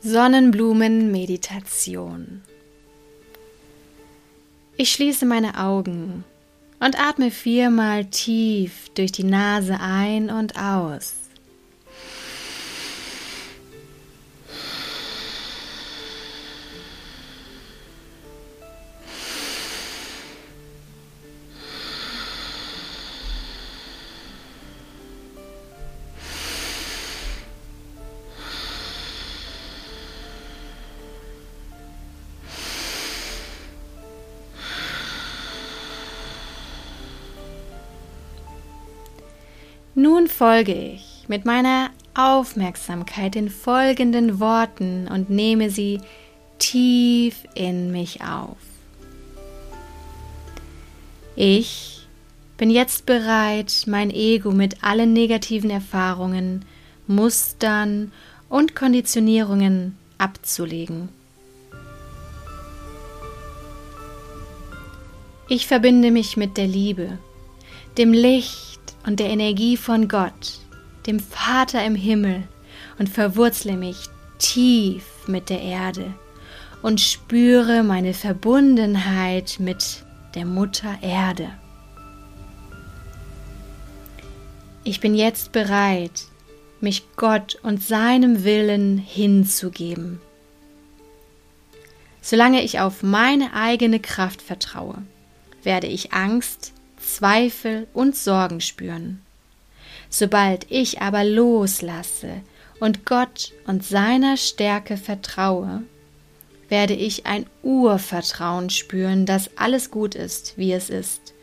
Sonnenblumen-Meditation. 0.00 2.42
Ich 4.76 4.92
schließe 4.92 5.26
meine 5.26 5.58
Augen 5.58 6.22
und 6.78 7.00
atme 7.00 7.32
viermal 7.32 8.04
tief 8.04 8.90
durch 8.94 9.10
die 9.10 9.24
Nase 9.24 9.80
ein 9.80 10.30
und 10.30 10.56
aus. 10.56 11.14
Nun 40.00 40.28
folge 40.28 40.74
ich 40.74 41.24
mit 41.26 41.44
meiner 41.44 41.90
Aufmerksamkeit 42.14 43.34
den 43.34 43.48
folgenden 43.48 44.38
Worten 44.38 45.08
und 45.08 45.28
nehme 45.28 45.70
sie 45.70 46.00
tief 46.60 47.42
in 47.56 47.90
mich 47.90 48.22
auf. 48.22 48.58
Ich 51.34 52.06
bin 52.58 52.70
jetzt 52.70 53.06
bereit, 53.06 53.86
mein 53.88 54.12
Ego 54.12 54.52
mit 54.52 54.84
allen 54.84 55.12
negativen 55.12 55.68
Erfahrungen, 55.70 56.64
Mustern 57.08 58.12
und 58.48 58.76
Konditionierungen 58.76 59.98
abzulegen. 60.16 61.08
Ich 65.48 65.66
verbinde 65.66 66.12
mich 66.12 66.36
mit 66.36 66.56
der 66.56 66.68
Liebe, 66.68 67.18
dem 67.96 68.12
Licht, 68.12 68.67
und 69.06 69.20
der 69.20 69.28
Energie 69.28 69.76
von 69.76 70.08
Gott, 70.08 70.60
dem 71.06 71.20
Vater 71.20 71.84
im 71.84 71.94
Himmel, 71.94 72.44
und 72.98 73.08
verwurzle 73.08 73.76
mich 73.76 74.08
tief 74.38 75.04
mit 75.26 75.50
der 75.50 75.60
Erde 75.60 76.14
und 76.82 77.00
spüre 77.00 77.82
meine 77.82 78.14
Verbundenheit 78.14 79.56
mit 79.58 80.04
der 80.34 80.44
Mutter 80.44 80.98
Erde. 81.00 81.50
Ich 84.84 85.00
bin 85.00 85.14
jetzt 85.14 85.52
bereit, 85.52 86.24
mich 86.80 87.04
Gott 87.16 87.58
und 87.62 87.82
seinem 87.82 88.44
Willen 88.44 88.98
hinzugeben. 88.98 90.20
Solange 92.22 92.62
ich 92.62 92.80
auf 92.80 93.02
meine 93.02 93.54
eigene 93.54 94.00
Kraft 94.00 94.40
vertraue, 94.40 95.02
werde 95.62 95.86
ich 95.88 96.12
Angst, 96.12 96.72
Zweifel 97.00 97.86
und 97.92 98.16
Sorgen 98.16 98.60
spüren. 98.60 99.20
Sobald 100.10 100.66
ich 100.70 101.00
aber 101.00 101.24
loslasse 101.24 102.40
und 102.80 103.04
Gott 103.04 103.52
und 103.66 103.84
seiner 103.84 104.36
Stärke 104.36 104.96
vertraue, 104.96 105.82
werde 106.68 106.94
ich 106.94 107.26
ein 107.26 107.46
Urvertrauen 107.62 108.70
spüren, 108.70 109.26
dass 109.26 109.50
alles 109.56 109.90
gut 109.90 110.14
ist, 110.14 110.54
wie 110.56 110.72
es 110.72 110.90
ist, 110.90 111.34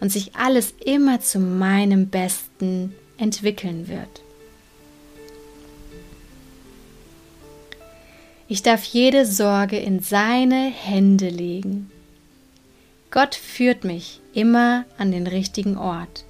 und 0.00 0.10
sich 0.10 0.34
alles 0.36 0.74
immer 0.84 1.20
zu 1.20 1.38
meinem 1.38 2.08
Besten 2.08 2.94
entwickeln 3.16 3.88
wird. 3.88 4.22
Ich 8.46 8.62
darf 8.62 8.84
jede 8.84 9.24
Sorge 9.24 9.78
in 9.78 10.00
seine 10.00 10.70
Hände 10.70 11.28
legen 11.28 11.90
Gott 13.14 13.36
führt 13.36 13.84
mich 13.84 14.20
immer 14.32 14.86
an 14.98 15.12
den 15.12 15.28
richtigen 15.28 15.78
Ort, 15.78 16.24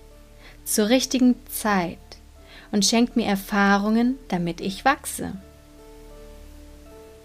zur 0.67 0.91
richtigen 0.91 1.35
Zeit 1.49 1.97
und 2.73 2.85
schenkt 2.85 3.17
mir 3.17 3.25
Erfahrungen, 3.25 4.19
damit 4.29 4.61
ich 4.61 4.85
wachse. 4.85 5.33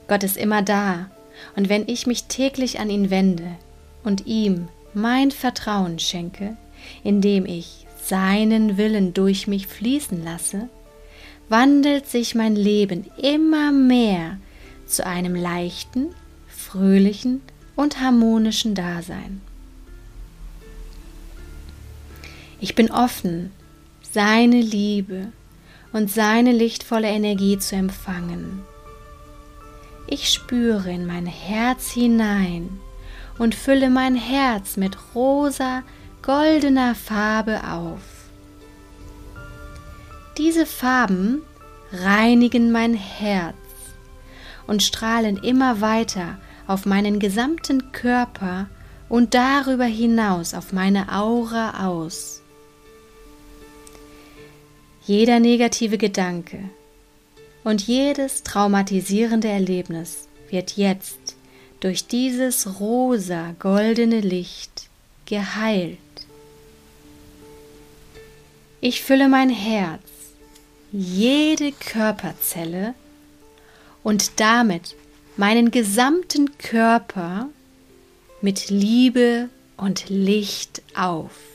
Gott 0.07 0.23
ist 0.23 0.37
immer 0.37 0.61
da, 0.61 1.11
und 1.57 1.67
wenn 1.67 1.89
ich 1.89 2.07
mich 2.07 2.23
täglich 2.23 2.79
an 2.79 2.89
ihn 2.89 3.09
wende 3.09 3.57
und 4.05 4.27
ihm 4.27 4.69
mein 4.93 5.29
Vertrauen 5.29 5.99
schenke, 5.99 6.55
indem 7.03 7.45
ich 7.45 7.85
seinen 8.01 8.77
Willen 8.77 9.13
durch 9.13 9.45
mich 9.45 9.67
fließen 9.67 10.23
lasse, 10.23 10.69
wandelt 11.49 12.07
sich 12.07 12.33
mein 12.33 12.55
Leben 12.55 13.11
immer 13.21 13.73
mehr 13.73 14.37
zu 14.87 15.05
einem 15.05 15.35
leichten, 15.35 16.15
fröhlichen 16.47 17.41
und 17.75 17.99
harmonischen 17.99 18.73
Dasein. 18.73 19.41
Ich 22.61 22.75
bin 22.75 22.91
offen, 22.91 23.51
seine 24.01 24.59
Liebe 24.59 25.31
und 25.93 26.11
seine 26.11 26.51
lichtvolle 26.51 27.07
Energie 27.07 27.57
zu 27.57 27.75
empfangen. 27.75 28.63
Ich 30.07 30.29
spüre 30.29 30.91
in 30.91 31.05
mein 31.05 31.25
Herz 31.25 31.91
hinein 31.91 32.79
und 33.37 33.55
fülle 33.55 33.89
mein 33.89 34.15
Herz 34.15 34.75
mit 34.75 34.97
rosa, 35.15 35.83
goldener 36.21 36.95
Farbe 36.95 37.61
auf. 37.65 38.01
Diese 40.37 40.65
Farben 40.65 41.41
reinigen 41.93 42.71
mein 42.71 42.93
Herz 42.93 43.55
und 44.67 44.83
strahlen 44.83 45.37
immer 45.37 45.79
weiter 45.79 46.37
auf 46.67 46.85
meinen 46.85 47.19
gesamten 47.19 47.93
Körper 47.93 48.67
und 49.07 49.33
darüber 49.33 49.85
hinaus 49.85 50.53
auf 50.53 50.73
meine 50.73 51.11
Aura 51.11 51.87
aus. 51.87 52.41
Jeder 55.09 55.39
negative 55.39 55.97
Gedanke 55.97 56.69
und 57.63 57.81
jedes 57.81 58.43
traumatisierende 58.43 59.47
Erlebnis 59.47 60.27
wird 60.51 60.77
jetzt 60.77 61.35
durch 61.79 62.05
dieses 62.05 62.79
rosa 62.79 63.55
goldene 63.57 64.19
Licht 64.19 64.87
geheilt. 65.25 65.97
Ich 68.81 69.01
fülle 69.01 69.29
mein 69.29 69.49
Herz, 69.49 70.03
jede 70.91 71.71
Körperzelle 71.71 72.93
und 74.03 74.39
damit 74.39 74.95
meinen 75.37 75.71
gesamten 75.71 76.55
Körper 76.59 77.49
mit 78.41 78.69
Liebe 78.69 79.49
und 79.75 80.07
Licht 80.09 80.83
auf. 80.93 81.48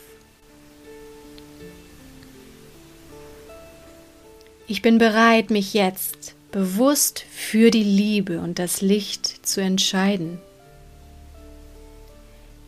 Ich 4.67 4.81
bin 4.81 4.97
bereit, 4.99 5.51
mich 5.51 5.75
jetzt 5.75 6.35
bewusst 6.51 7.25
für 7.31 7.71
die 7.71 7.83
Liebe 7.83 8.41
und 8.41 8.59
das 8.59 8.81
Licht 8.81 9.47
zu 9.47 9.61
entscheiden. 9.61 10.39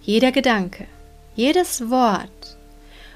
Jeder 0.03 0.31
Gedanke, 0.31 0.87
jedes 1.37 1.89
Wort 1.89 2.57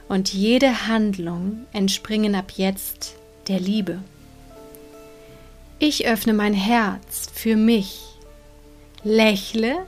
und 0.08 0.32
jede 0.32 0.86
Handlung 0.86 1.66
entspringen 1.72 2.34
ab 2.34 2.52
jetzt 2.56 3.16
der 3.48 3.60
Liebe. 3.60 3.98
Ich 5.78 6.06
öffne 6.06 6.32
mein 6.32 6.54
Herz 6.54 7.28
für 7.34 7.56
mich, 7.56 8.00
lächle 9.04 9.86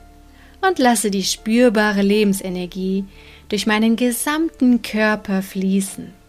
und 0.60 0.78
lasse 0.78 1.10
die 1.10 1.24
spürbare 1.24 2.02
Lebensenergie 2.02 3.04
durch 3.48 3.66
meinen 3.66 3.96
gesamten 3.96 4.82
Körper 4.82 5.42
fließen. 5.42 6.21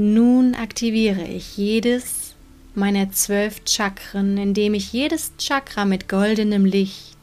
Nun 0.00 0.54
aktiviere 0.54 1.24
ich 1.24 1.56
jedes 1.56 2.36
meiner 2.76 3.10
zwölf 3.10 3.62
Chakren, 3.66 4.38
indem 4.38 4.74
ich 4.74 4.92
jedes 4.92 5.32
Chakra 5.38 5.84
mit 5.84 6.08
goldenem 6.08 6.64
Licht 6.64 7.18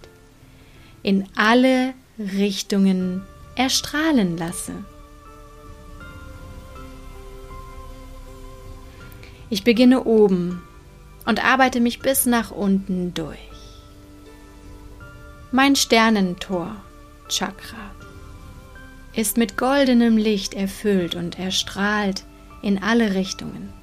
in 1.01 1.25
alle 1.37 1.93
Richtungen 2.19 3.21
erstrahlen 3.55 4.37
lasse. 4.37 4.73
Ich 9.49 9.63
beginne 9.63 10.03
oben 10.03 10.61
und 11.25 11.45
arbeite 11.45 11.79
mich 11.79 12.01
bis 12.01 12.25
nach 12.25 12.51
unten 12.51 13.13
durch. 13.13 13.39
Mein 15.53 15.77
Sternentor 15.77 16.75
Chakra 17.29 17.95
ist 19.15 19.37
mit 19.37 19.55
goldenem 19.55 20.17
Licht 20.17 20.53
erfüllt 20.53 21.15
und 21.15 21.39
erstrahlt 21.39 22.25
in 22.61 22.81
alle 22.81 23.13
Richtungen. 23.13 23.73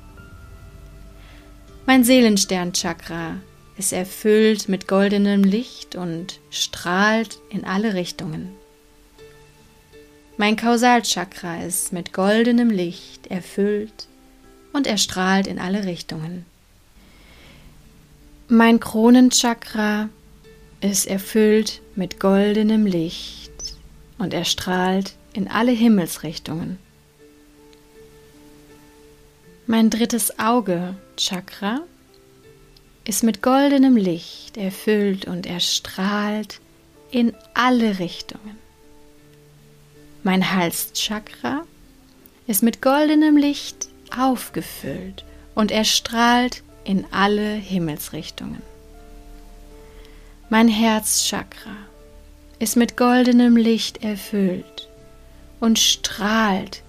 Mein 1.87 2.05
Seelensternchakra 2.05 3.37
ist 3.77 3.93
erfüllt 3.93 4.69
mit 4.69 4.87
goldenem 4.87 5.43
Licht 5.43 5.97
und 5.97 6.39
strahlt 6.51 7.39
in 7.51 7.65
alle 7.65 7.95
Richtungen. 7.95 8.51
Mein 10.37 10.57
Kausalchakra 10.57 11.63
ist 11.63 11.93
mit 11.93 12.13
goldenem 12.13 12.71
Licht 12.71 13.27
erfüllt 13.27 14.09
und 14.73 14.87
er 14.87 14.99
strahlt 14.99 15.47
in 15.47 15.59
alle 15.59 15.85
Richtungen. 15.85 16.47
Mein 18.49 18.81
Kronenchakra 18.81 20.09
ist 20.81 21.07
erfüllt 21.07 21.81
mit 21.95 22.21
goldenem 22.21 22.87
Licht 22.87 23.53
und 24.19 24.35
er 24.35 24.45
strahlt 24.45 25.15
in 25.33 25.49
alle 25.49 25.73
Himmelsrichtungen. 25.73 26.79
Mein 29.67 29.91
drittes 29.91 30.41
Auge, 30.41 30.97
Chakra, 31.17 31.83
ist 33.05 33.23
mit 33.23 33.43
goldenem 33.43 33.97
Licht 33.97 34.57
erfüllt 34.57 35.27
und 35.27 35.47
erstrahlt 35.47 36.61
in 37.13 37.33
alle 37.55 38.01
Richtungen. 38.01 38.59
Mein 40.25 40.53
Halschakra 40.53 41.63
ist 42.49 42.65
mit 42.65 42.83
goldenem 42.83 43.37
Licht 43.37 43.89
aufgefüllt 44.17 45.25
und 45.55 45.71
erstrahlt 45.71 46.65
in 46.83 47.07
alle 47.13 47.55
Himmelsrichtungen. 47.55 48.63
Mein 50.51 50.67
Herzchakra 50.67 51.77
ist 52.59 52.77
mit 52.77 52.97
goldenem 52.97 53.57
Licht 53.57 54.03
erfüllt 54.03 54.89
und 55.61 55.79
strahlt 55.79 56.83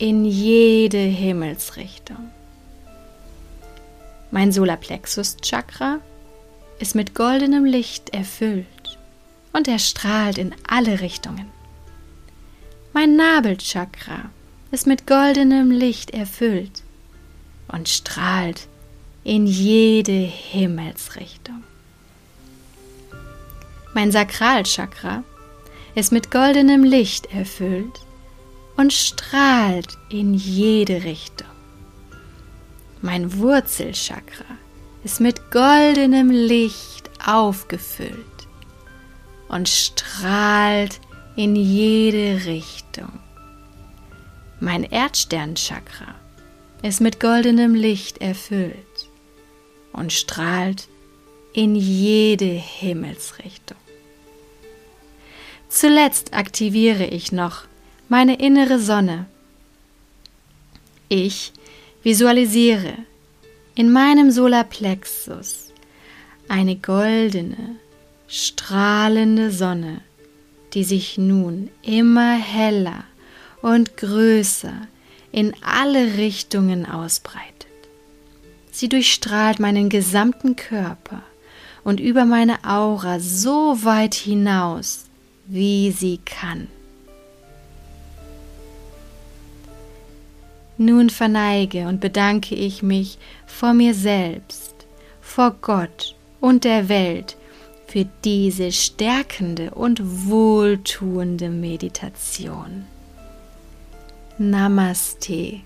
in 0.00 0.24
jede 0.24 0.96
Himmelsrichtung. 0.96 2.30
Mein 4.30 4.50
Solarplexus 4.50 5.36
Chakra 5.42 5.98
ist 6.78 6.94
mit 6.94 7.14
goldenem 7.14 7.66
Licht 7.66 8.08
erfüllt 8.14 8.98
und 9.52 9.68
er 9.68 9.78
strahlt 9.78 10.38
in 10.38 10.54
alle 10.66 11.00
Richtungen. 11.02 11.50
Mein 12.94 13.14
Nabelchakra 13.16 14.30
ist 14.70 14.86
mit 14.86 15.06
goldenem 15.06 15.70
Licht 15.70 16.12
erfüllt 16.12 16.82
und 17.68 17.86
strahlt 17.86 18.68
in 19.22 19.46
jede 19.46 20.12
Himmelsrichtung. 20.12 21.62
Mein 23.92 24.10
Sakralchakra 24.10 25.24
ist 25.94 26.10
mit 26.10 26.30
goldenem 26.30 26.84
Licht 26.84 27.26
erfüllt 27.34 28.00
und 28.80 28.94
strahlt 28.94 29.98
in 30.08 30.32
jede 30.32 31.04
Richtung. 31.04 31.46
Mein 33.02 33.36
Wurzelchakra 33.36 34.56
ist 35.04 35.20
mit 35.20 35.50
goldenem 35.50 36.30
Licht 36.30 37.10
aufgefüllt 37.22 38.48
und 39.48 39.68
strahlt 39.68 40.98
in 41.36 41.56
jede 41.56 42.46
Richtung. 42.46 43.20
Mein 44.60 44.84
Erdsternchakra 44.84 46.14
ist 46.80 47.02
mit 47.02 47.20
goldenem 47.20 47.74
Licht 47.74 48.22
erfüllt 48.22 49.10
und 49.92 50.10
strahlt 50.10 50.88
in 51.52 51.74
jede 51.74 52.46
Himmelsrichtung. 52.46 53.76
Zuletzt 55.68 56.32
aktiviere 56.32 57.04
ich 57.04 57.30
noch 57.30 57.66
meine 58.10 58.40
innere 58.40 58.80
Sonne. 58.80 59.26
Ich 61.08 61.52
visualisiere 62.02 62.94
in 63.76 63.92
meinem 63.92 64.32
Solarplexus 64.32 65.72
eine 66.48 66.74
goldene, 66.74 67.76
strahlende 68.26 69.52
Sonne, 69.52 70.00
die 70.74 70.82
sich 70.82 71.18
nun 71.18 71.70
immer 71.82 72.34
heller 72.34 73.04
und 73.62 73.96
größer 73.96 74.88
in 75.30 75.54
alle 75.62 76.16
Richtungen 76.16 76.86
ausbreitet. 76.86 77.68
Sie 78.72 78.88
durchstrahlt 78.88 79.60
meinen 79.60 79.88
gesamten 79.88 80.56
Körper 80.56 81.22
und 81.84 82.00
über 82.00 82.24
meine 82.24 82.64
Aura 82.64 83.20
so 83.20 83.84
weit 83.84 84.14
hinaus, 84.14 85.04
wie 85.46 85.92
sie 85.92 86.18
kann. 86.24 86.66
Nun 90.82 91.10
verneige 91.10 91.88
und 91.88 92.00
bedanke 92.00 92.54
ich 92.54 92.82
mich 92.82 93.18
vor 93.44 93.74
mir 93.74 93.92
selbst, 93.92 94.74
vor 95.20 95.54
Gott 95.60 96.16
und 96.40 96.64
der 96.64 96.88
Welt 96.88 97.36
für 97.86 98.06
diese 98.24 98.72
stärkende 98.72 99.72
und 99.72 100.00
wohltuende 100.26 101.50
Meditation. 101.50 102.86
Namaste. 104.38 105.60